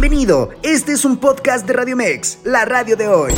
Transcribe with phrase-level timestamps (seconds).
[0.00, 3.34] Bienvenido, este es un podcast de Radio Mex, la radio de hoy.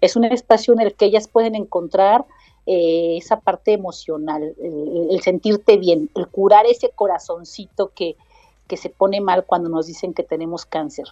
[0.00, 2.26] Es un espacio en el que ellas pueden encontrar
[2.66, 8.16] eh, esa parte emocional, el, sentirte bien, el curar ese corazoncito que,
[8.66, 11.06] que se pone mal cuando nos dicen que tenemos cáncer.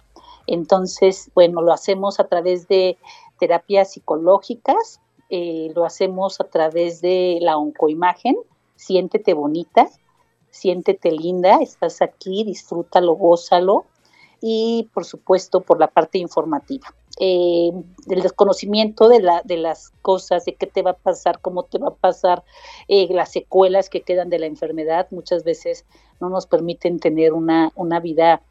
[0.47, 2.97] Entonces, bueno, lo hacemos a través de
[3.39, 8.35] terapias psicológicas, eh, lo hacemos a través de la oncoimagen,
[8.75, 9.87] siéntete bonita,
[10.49, 13.85] siéntete linda, estás aquí, disfrútalo, gózalo,
[14.41, 16.93] y por supuesto por la parte informativa.
[17.19, 17.71] Eh,
[18.09, 21.77] el desconocimiento de, la, de las cosas, de qué te va a pasar, cómo te
[21.77, 22.43] va a pasar,
[22.87, 25.85] eh, las secuelas que quedan de la enfermedad, muchas veces
[26.21, 28.41] no nos permiten tener una, una vida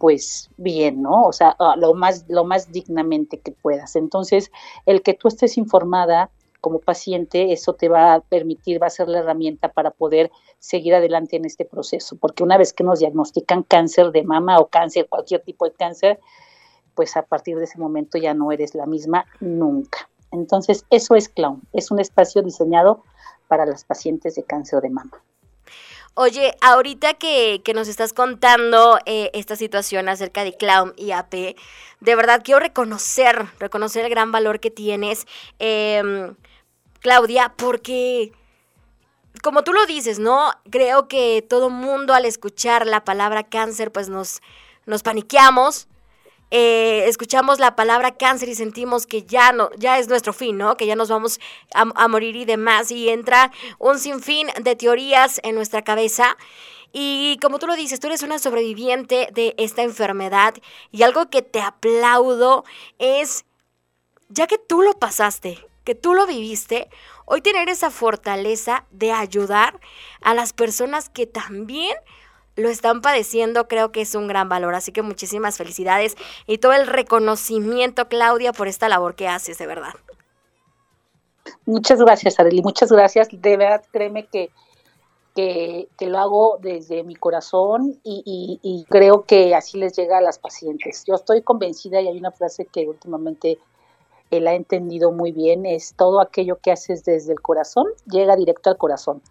[0.00, 1.26] pues bien, ¿no?
[1.26, 3.96] O sea, ah, lo más, lo más dignamente que puedas.
[3.96, 4.50] Entonces,
[4.86, 6.30] el que tú estés informada
[6.62, 10.94] como paciente, eso te va a permitir, va a ser la herramienta para poder seguir
[10.94, 15.06] adelante en este proceso, porque una vez que nos diagnostican cáncer de mama o cáncer,
[15.06, 16.18] cualquier tipo de cáncer,
[16.94, 20.08] pues a partir de ese momento ya no eres la misma nunca.
[20.32, 23.02] Entonces, eso es Clown, es un espacio diseñado
[23.48, 25.22] para las pacientes de cáncer de mama.
[26.14, 31.56] Oye, ahorita que, nos estás contando eh, esta situación acerca de Clown y AP,
[32.00, 35.26] de verdad quiero reconocer, reconocer el gran valor que tienes,
[35.60, 36.34] em,
[37.00, 38.32] Claudia, porque
[39.42, 40.50] como tú lo dices, ¿no?
[40.70, 44.42] Creo que todo mundo al escuchar la palabra cáncer, pues nos,
[44.86, 45.88] nos paniqueamos,
[46.50, 50.76] eh, escuchamos la palabra cáncer y sentimos que ya no, ya es nuestro fin, ¿no?
[50.76, 51.38] Que ya nos vamos
[51.72, 52.90] a, morir y demás.
[52.90, 56.36] Y entra un sinfín de teorías en nuestra cabeza.
[56.92, 60.54] Y como tú lo dices, tú eres una sobreviviente de esta enfermedad.
[60.90, 62.64] Y algo que te aplaudo
[62.98, 63.44] es,
[64.28, 66.90] ya que tú lo pasaste, que tú lo viviste,
[67.26, 69.78] hoy tener esa fortaleza de ayudar
[70.20, 71.96] a las personas que también
[72.60, 74.74] lo están padeciendo, creo que es un gran valor.
[74.74, 76.16] Así que muchísimas felicidades
[76.46, 79.94] y todo el reconocimiento, Claudia, por esta labor que haces, de verdad.
[81.66, 83.28] Muchas gracias, Arely, muchas gracias.
[83.30, 84.50] De verdad, créeme que,
[85.34, 90.38] que, lo hago desde mi corazón y, y, creo que así les llega a las
[90.38, 91.04] pacientes.
[91.06, 93.58] Yo estoy convencida y hay una frase que últimamente
[94.30, 98.70] él ha entendido muy bien, es todo aquello que haces desde el corazón, llega directo
[98.70, 99.22] al corazón.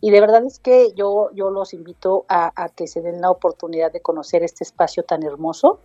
[0.00, 3.92] Y de verdad es que yo, yo los invito a, que se den la oportunidad
[3.92, 5.80] de conocer este espacio tan hermoso,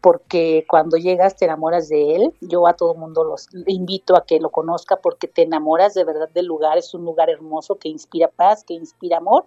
[0.00, 2.34] porque cuando llegas te enamoras de él.
[2.40, 6.28] Yo a todo mundo los invito a que lo conozca porque te enamoras de verdad
[6.32, 6.78] del lugar.
[6.78, 9.46] Es un lugar hermoso que inspira paz, que inspira amor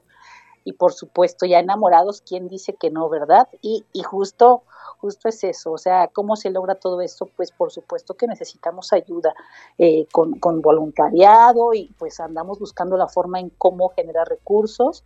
[0.64, 3.48] y por supuesto ya enamorados, ¿quién dice que no, verdad?
[3.62, 4.64] Y, y justo,
[5.00, 7.28] justo es eso, o sea, ¿cómo se logra todo esto?
[7.36, 9.34] Pues por supuesto que necesitamos ayuda
[9.78, 15.04] eh, con, con voluntariado y pues andamos buscando la forma en cómo generar recursos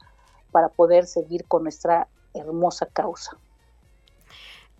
[0.51, 3.37] para poder seguir con nuestra hermosa causa.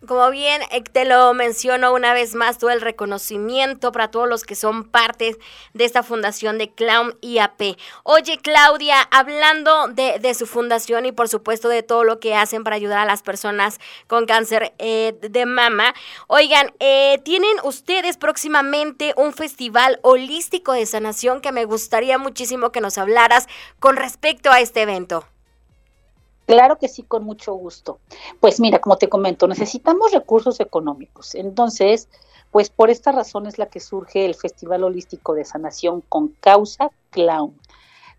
[0.05, 4.43] Como bien eh, te lo menciono una vez más, todo el reconocimiento para todos los
[4.43, 5.37] que son parte
[5.73, 7.77] de esta fundación de Clown IAP.
[8.03, 12.63] Oye, Claudia, hablando de, de su fundación y por supuesto de todo lo que hacen
[12.63, 15.93] para ayudar a las personas con cáncer eh, de mama,
[16.27, 22.81] oigan, eh, tienen ustedes próximamente un festival holístico de sanación que me gustaría muchísimo que
[22.81, 23.47] nos hablaras
[23.79, 25.25] con respecto a este evento.
[26.45, 27.99] Claro que sí, con mucho gusto.
[28.39, 31.35] Pues mira, como te comento, necesitamos recursos económicos.
[31.35, 32.07] Entonces,
[32.51, 36.91] pues por esta razón es la que surge el Festival Holístico de Sanación con Causa
[37.09, 37.59] Clown.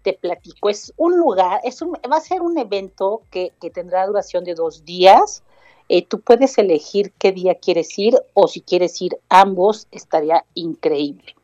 [0.02, 4.06] Te platico, es un lugar, es un, va a ser un evento que, que tendrá
[4.06, 5.42] duración de dos días.
[5.88, 11.36] Eh, tú puedes elegir qué día quieres ir o si quieres ir ambos, estaría increíble.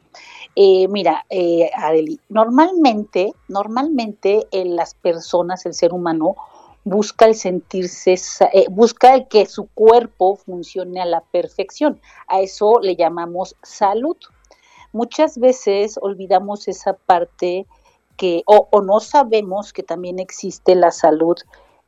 [0.55, 6.37] Eh, mira, eh, Adeli, normalmente, normalmente en las personas, el ser humano,
[6.85, 8.15] busca el sentirse,
[8.53, 12.01] eh, busca el que su cuerpo funcione a la perfección.
[12.29, 14.17] A eso le llamamos salud.
[14.93, 17.67] Muchas veces olvidamos esa parte
[18.17, 21.37] que, o, o no sabemos que también existe la salud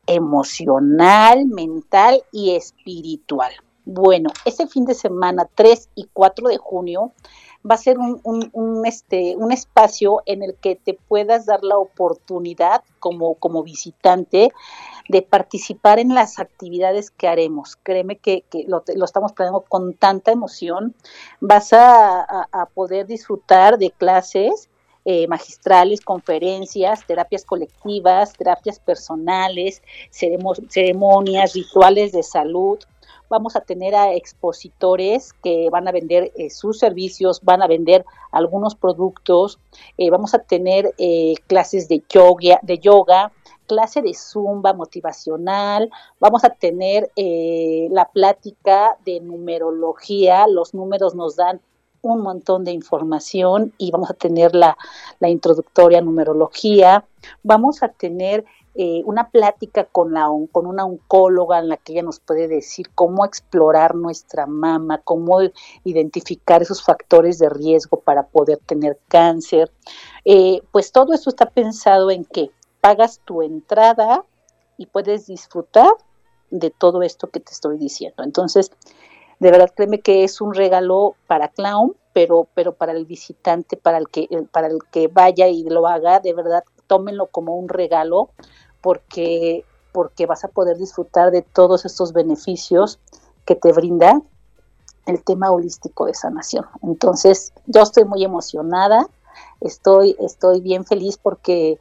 [0.07, 3.53] emocional, mental y espiritual.
[3.87, 7.13] Bueno, ese fin de semana 3 y 4 de junio
[7.69, 11.79] va a ser un, un, este, un espacio en el que te puedas dar la
[11.79, 14.53] oportunidad como, como visitante
[15.09, 17.77] de participar en las actividades que haremos.
[17.83, 20.95] Créeme que, lo, estamos planeando con tanta emoción.
[21.41, 22.27] Vas a,
[22.75, 24.69] poder disfrutar de clases
[25.05, 32.79] eh, magistrales, conferencias, terapias colectivas, terapias personales, ceremonias, rituales de salud,
[33.35, 38.05] vamos a tener a expositores que van a vender eh, sus servicios, van a vender
[38.31, 39.59] algunos productos,
[39.99, 43.33] eh, vamos a tener eh, clases de yoga, de yoga,
[43.67, 45.91] clase de zumba motivacional,
[46.21, 51.61] vamos a tener la plática de numerología, los números nos dan
[52.03, 54.77] un montón de información y vamos a tener la,
[55.19, 57.07] la introductoria numerología,
[57.43, 58.45] vamos a tener
[58.77, 62.91] eh, una plática con, la, con una oncóloga en la que ella nos puede decir
[62.95, 65.39] cómo explorar nuestra mama, cómo
[65.85, 69.71] identificar esos factores de riesgo para poder tener cáncer.
[70.25, 72.51] Eh, pues todo eso está pensado en que
[72.81, 74.25] pagas tu entrada
[74.77, 75.93] y puedes disfrutar
[76.51, 78.25] de todo esto que te estoy diciendo.
[78.25, 78.73] Entonces,
[79.39, 83.99] de verdad créeme que es un regalo para Clown, pero, pero para el visitante, para
[83.99, 88.31] el que, para el que vaya y lo haga, de verdad tómenlo como un regalo
[88.81, 92.99] porque, porque vas a poder disfrutar de todos estos beneficios
[93.45, 94.21] que te brinda
[95.07, 96.67] el tema holístico de sanación.
[96.83, 99.09] Entonces, yo estoy muy emocionada,
[99.61, 101.79] estoy, estoy bien feliz porque,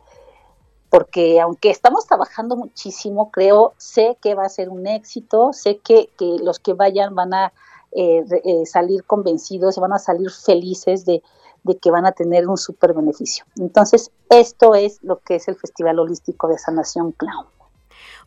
[0.90, 6.10] porque aunque estamos trabajando muchísimo, creo, sé que va a ser un éxito, sé que,
[6.18, 7.54] que los que vayan van a
[7.92, 11.22] eh, eh, salir convencidos, van a salir felices de,
[11.64, 13.46] de que van a tener un súper beneficio.
[13.58, 17.48] Entonces, esto es lo que es el Festival Holístico de Sanación Clown.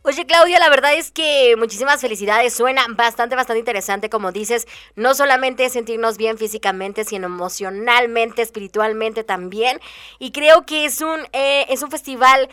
[0.03, 2.53] Oye, Claudia, la verdad es que muchísimas felicidades.
[2.53, 4.67] Suena bastante, bastante interesante, como dices.
[4.95, 9.79] No solamente sentirnos bien físicamente, sino emocionalmente, espiritualmente también.
[10.19, 12.47] Y creo que es un, eh, es un festival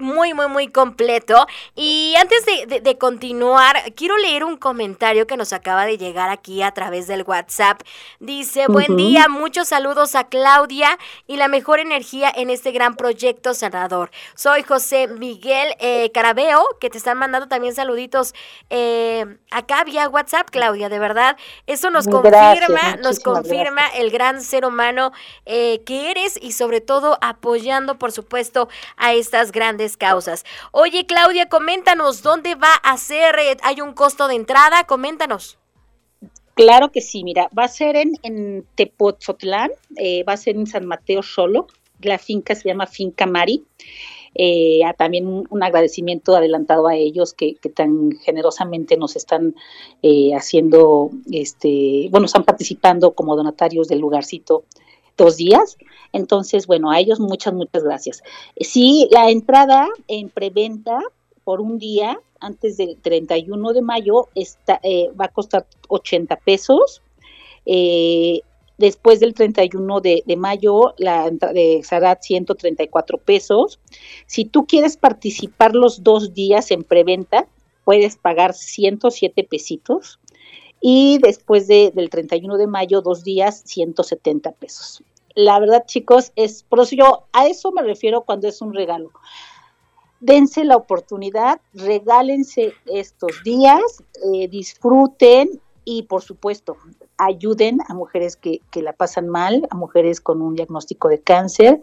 [0.00, 1.46] muy, muy, muy completo.
[1.74, 6.72] Y antes de, continuar, quiero leer un comentario que nos acaba de llegar aquí a
[6.72, 7.80] través del WhatsApp.
[8.18, 13.54] Dice, buen día, muchos saludos a Claudia y la mejor energía en este gran proyecto
[13.54, 14.10] sanador.
[14.34, 18.34] Soy José Miguel eh, Carabeo, que te están mandando también saluditos
[18.70, 21.36] eh, acá vía WhatsApp, Claudia, de verdad.
[21.66, 25.12] Eso nos confirma, nos confirma el gran ser humano
[25.46, 30.44] eh, que eres y sobre todo apoyando, por supuesto, a estas grandes causas.
[30.72, 33.38] Oye, Claudia, coméntanos, ¿dónde va a ser?
[33.38, 34.84] Eh, ¿Hay un costo de entrada?
[34.84, 35.58] Coméntanos.
[36.54, 40.84] Claro que sí, mira, va a ser en, en eh, va a ser en San
[40.84, 41.68] Mateo solo,
[42.02, 43.64] la finca se llama Finca Mari.
[44.34, 49.54] Eh, también un, agradecimiento adelantado a ellos que, tan generosamente nos están
[50.36, 54.64] haciendo, este, bueno, están participando como donatarios del lugarcito
[55.20, 55.76] dos días.
[56.12, 58.22] Entonces, bueno, a ellos muchas, muchas gracias.
[58.58, 60.98] Sí, la entrada en preventa
[61.44, 67.02] por un día antes del 31 de mayo está, eh, va a costar 80 pesos.
[67.66, 68.40] Eh,
[68.78, 73.78] después del 31 de, de mayo la entrada será 134 pesos.
[74.26, 77.46] Si tú quieres participar los dos días en preventa,
[77.84, 80.18] puedes pagar 107 pesitos
[80.80, 85.02] y después de, del 31 de mayo, dos días, 170 pesos
[85.44, 89.10] la verdad, chicos, es, por eso yo a eso me refiero cuando es un regalo.
[90.20, 93.82] dense la oportunidad, regálense estos días,
[94.34, 96.76] eh, disfruten y por supuesto
[97.16, 101.80] ayuden a mujeres que, que la pasan mal, a mujeres con un diagnóstico de cáncer,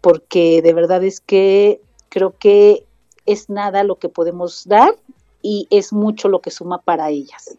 [0.00, 2.84] porque de verdad es que creo que
[3.26, 4.96] es nada lo que podemos dar
[5.42, 7.56] y es mucho lo que suma para ellas.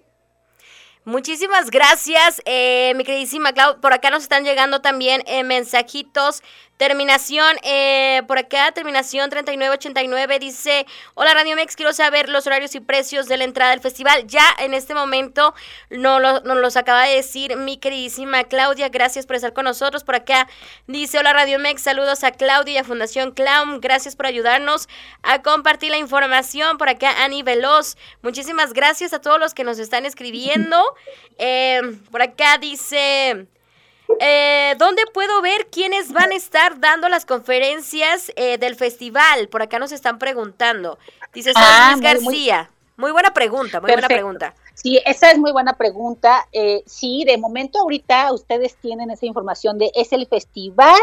[1.03, 3.79] Muchísimas gracias, eh, mi queridísima Clau.
[3.81, 6.43] Por acá nos están llegando también eh, mensajitos
[6.81, 12.79] Terminación, eh, por acá, terminación 3989 dice, hola Radio Mex, quiero saber los horarios y
[12.79, 14.25] precios de la entrada del festival.
[14.25, 15.53] Ya en este momento
[15.91, 20.03] nos, lo, nos los acaba de decir mi queridísima Claudia, gracias por estar con nosotros.
[20.03, 20.49] Por acá
[20.87, 24.89] dice, hola Radio Mex, saludos a Claudia y a Fundación Clown, gracias por ayudarnos
[25.21, 26.79] a compartir la información.
[26.79, 30.83] Por acá Ani Veloz, muchísimas gracias a todos los que nos están escribiendo.
[31.43, 33.47] Eh, por acá dice...
[34.19, 39.47] Eh, ¿Dónde puedo ver quiénes van a estar dando las conferencias eh, del festival?
[39.49, 40.97] Por acá nos están preguntando.
[41.33, 42.69] Dice ah, Luis García.
[42.97, 44.53] Muy, buena pregunta, muy buena pregunta.
[44.75, 46.47] Sí, esa es muy buena pregunta.
[46.51, 51.01] Eh, sí, de momento ahorita ustedes tienen esa información de es el festival,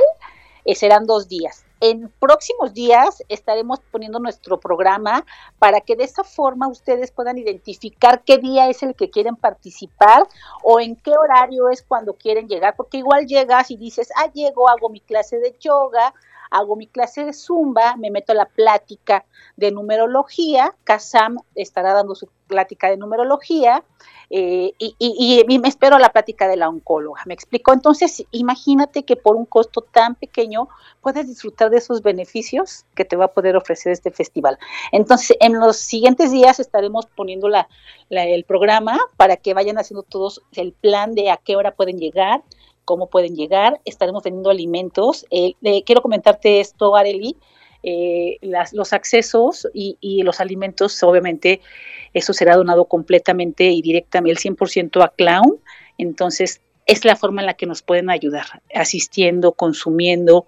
[0.64, 1.64] eh, serán dos días.
[1.80, 5.24] En próximos días estaremos poniendo nuestro programa
[5.58, 10.26] para que de esa forma ustedes puedan identificar qué día es el que quieren participar
[10.62, 14.68] o en qué horario es cuando quieren llegar, porque igual llegas y dices, ah, llego,
[14.68, 16.14] hago mi clase de yoga,
[16.50, 19.24] hago mi clase de zumba, me meto a la plática
[19.56, 23.84] de numerología, Kazam estará dando su plática de numerología
[24.30, 27.22] eh, y, me espero a la plática de la oncóloga.
[27.24, 27.72] ¿Me explico?
[27.72, 30.68] Entonces, imagínate que por un costo tan pequeño
[31.00, 34.58] puedes disfrutar de esos beneficios que te va a poder ofrecer este festival.
[34.92, 37.68] Entonces, en los siguientes días estaremos poniendo la,
[38.10, 42.42] el programa para que vayan haciendo todos el plan de a qué hora pueden llegar,
[42.88, 43.82] cómo pueden llegar.
[43.84, 45.26] Estaremos teniendo alimentos.
[45.30, 45.52] Eh,
[45.84, 47.36] quiero comentarte esto, Areli.
[47.82, 48.38] Eh,
[48.72, 51.60] los accesos y, los alimentos, obviamente,
[52.14, 55.58] eso será donado completamente y directamente el 100% a Clown.
[55.98, 60.46] Entonces, es la forma en la que nos pueden ayudar, asistiendo, consumiendo.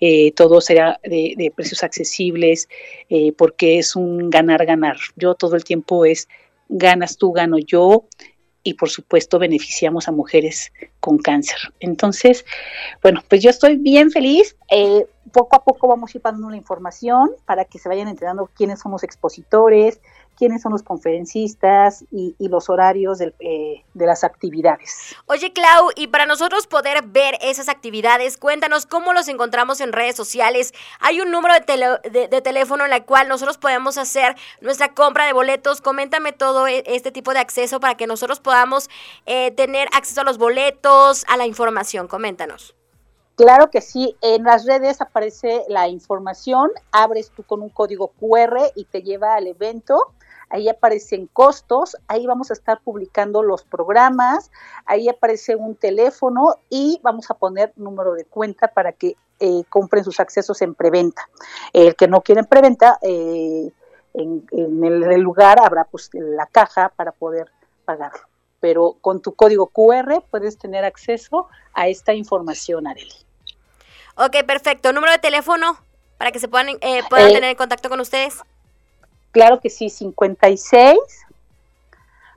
[0.00, 2.70] Eh, todo será de, precios accesibles,
[3.10, 4.96] eh, porque es un ganar-ganar.
[5.16, 6.26] Yo todo el tiempo es
[6.70, 8.06] ganas tú, gano yo,
[8.62, 11.58] y por supuesto beneficiamos a mujeres con cáncer.
[11.80, 12.44] Entonces,
[13.02, 14.56] bueno, pues yo estoy bien feliz.
[14.70, 18.50] Eh, poco a poco vamos a ir pasando la información para que se vayan enterando
[18.54, 20.00] quiénes son los expositores,
[20.36, 25.14] quiénes son los conferencistas y, los horarios eh, de las actividades.
[25.26, 30.16] Oye, Clau, y para nosotros poder ver esas actividades, cuéntanos cómo los encontramos en redes
[30.16, 30.72] sociales.
[31.00, 35.32] Hay un número de, de, teléfono en el cual nosotros podemos hacer nuestra compra de
[35.32, 35.80] boletos.
[35.80, 38.90] Coméntame todo e, este tipo de acceso para que nosotros podamos
[39.26, 42.08] eh, tener acceso a los boletos, a la información.
[42.08, 42.74] Coméntanos.
[43.36, 48.70] Claro que sí, en las redes aparece la información, abres tú con un código QR
[48.74, 50.12] y te lleva al evento
[50.52, 54.50] ahí aparecen costos, ahí vamos a estar publicando los programas,
[54.84, 60.04] ahí aparece un teléfono y vamos a poner número de cuenta para que eh, compren
[60.04, 61.26] sus accesos en preventa.
[61.72, 63.72] El que no quiere en preventa, eh,
[64.12, 67.50] en, el, lugar habrá pues la caja para poder
[67.86, 68.20] pagarlo.
[68.60, 73.16] Pero con tu código QR puedes tener acceso a esta información, Areli.
[74.16, 74.92] Ok, perfecto.
[74.92, 75.78] ¿Número de teléfono
[76.18, 78.42] para que se puedan, eh, puedan tener contacto con ustedes?
[79.32, 80.98] Claro que sí, 56,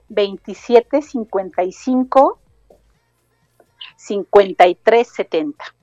[0.08, 2.40] 27, 55,
[3.98, 5.75] 53, 70.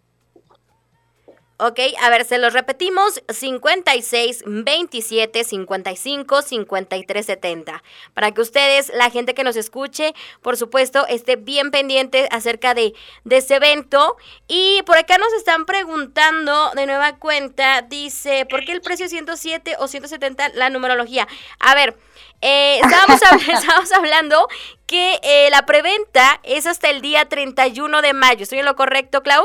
[1.65, 7.85] Ok, a ver, se los repetimos, 56, 27, 55, 53, 70.
[8.15, 12.95] Para que ustedes, la gente que nos escuche, por supuesto, esté bien pendiente acerca de,
[13.23, 14.17] de ese evento.
[14.49, 19.77] Y por acá nos están preguntando de nueva cuenta, dice, ¿por qué el precio 107
[19.79, 21.29] o 170 la numerología?
[21.61, 21.97] A ver,
[22.43, 24.49] eh, estábamos, hablando
[24.87, 28.43] que eh, la preventa es hasta el día 31 de mayo.
[28.43, 29.45] ¿Estoy en lo correcto, Clau?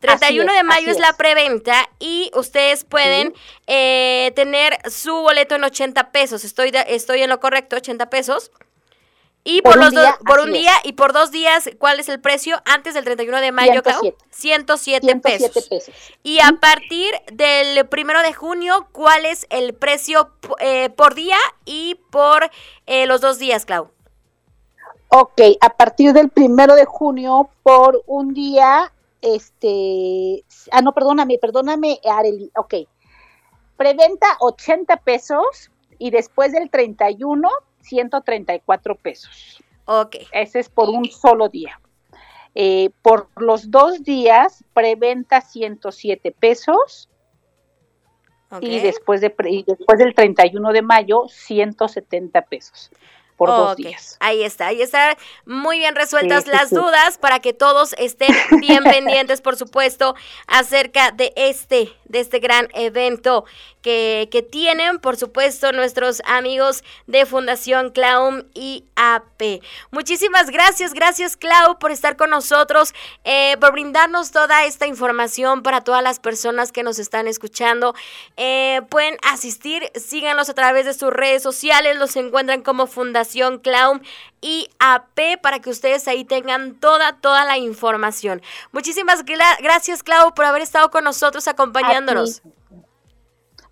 [0.00, 3.34] 31 de mayo es, la preventa y ustedes pueden
[3.66, 6.44] eh, tener su boleto en 80 pesos.
[6.44, 8.52] Estoy, estoy en lo correcto, 80 pesos.
[9.48, 9.94] Y por, los
[10.26, 12.60] por un día y por dos días, ¿cuál es el precio?
[12.64, 13.80] Antes del 31 de mayo,
[14.30, 15.90] 107, 107, pesos.
[16.24, 21.94] Y a partir del primero de junio, ¿cuál es el precio eh, por día y
[22.10, 22.50] por
[22.86, 23.92] eh, los dos días, Clau?
[25.10, 32.00] Ok, a partir del primero de junio, por un día, este, ah, no, perdóname, perdóname,
[32.04, 32.74] Areli, ok.
[33.76, 37.48] Preventa 80 pesos y después del 31
[37.88, 39.62] 134 pesos.
[39.86, 40.16] Ok.
[40.32, 41.80] Ese es por un solo día.
[42.54, 47.10] Eh, por los dos días, preventa 107 pesos
[48.60, 52.90] y después, de, y después del 31 de mayo 170 pesos
[53.36, 54.16] por dos días.
[54.20, 59.40] Ahí está, ahí está muy bien resueltas las dudas para que todos estén bien pendientes,
[59.40, 60.16] por supuesto,
[60.46, 63.44] acerca de este, de este gran evento
[63.82, 69.62] que, que tienen, por supuesto, nuestros amigos de Fundación Clown IAP.
[69.90, 75.82] Muchísimas gracias, gracias Clau por estar con nosotros, eh, por brindarnos toda esta información para
[75.82, 77.94] todas las personas que nos están escuchando.
[78.36, 83.25] Eh, pueden asistir, síganos a través de sus redes sociales, los encuentran como Fundación
[83.62, 84.02] Clown
[84.40, 88.42] y AP para que ustedes ahí tengan toda, toda la información.
[88.72, 92.42] Muchísimas gracias, Clau, por haber estado con nosotros acompañándonos.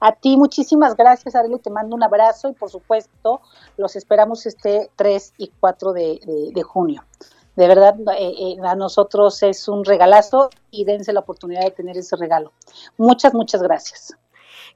[0.00, 1.58] A ti, muchísimas gracias, Arely.
[1.60, 3.40] Te mando un abrazo y, por supuesto,
[3.78, 7.04] los esperamos este 3 y 4 de, junio.
[7.56, 11.96] De verdad, eh, eh, a nosotros es un regalazo y dense la oportunidad de tener
[11.96, 12.52] ese regalo.
[12.98, 14.14] Muchas, muchas gracias.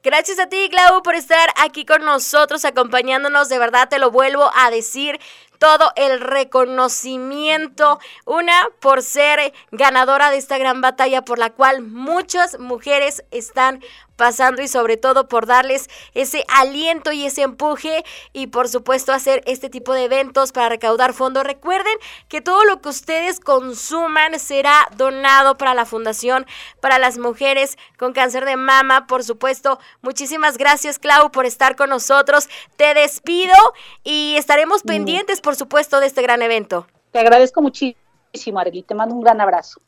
[0.04, 3.48] Gracias a ti, Clau, por estar aquí con nosotros, acompañándonos.
[3.48, 5.18] De verdad, te lo vuelvo a decir
[5.58, 12.60] todo el reconocimiento, una por ser ganadora de esta gran batalla por la cual muchas
[12.60, 13.82] mujeres están
[14.18, 19.42] pasando y sobre todo por darles ese aliento y ese empuje y por supuesto hacer
[19.46, 21.44] este tipo de eventos para recaudar fondos.
[21.44, 21.94] Recuerden
[22.28, 26.44] que todo lo que ustedes consuman será donado para la Fundación
[26.80, 29.78] para las Mujeres con Cáncer de Mama, por supuesto.
[30.02, 32.48] Muchísimas gracias Clau por estar con nosotros.
[32.76, 33.54] Te despido
[34.02, 34.88] y estaremos mm.
[34.88, 36.87] pendientes, por supuesto, de este gran evento.
[37.12, 38.82] Te agradezco muchísimo, Arely.
[38.82, 39.80] Te mando un gran abrazo.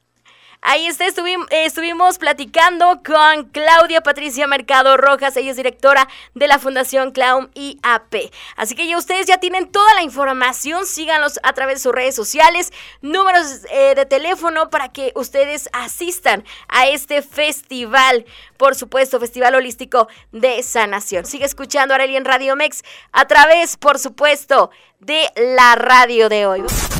[0.62, 7.12] Ahí está, estuvimos platicando con Claudia Patricia Mercado Rojas, ella es directora de la Fundación
[7.12, 8.30] Clown IAP.
[8.56, 12.14] Así que ya ustedes ya tienen toda la información, síganos a través de sus redes
[12.14, 18.26] sociales, números eh, de teléfono para que ustedes asistan a este festival,
[18.58, 21.24] por supuesto, Festival Holístico de Sanación.
[21.24, 25.26] Sigue escuchando Arely en Radio Mex a través, por supuesto, de
[25.56, 26.99] la radio de hoy.